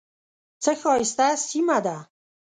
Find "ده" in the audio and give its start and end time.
1.85-1.97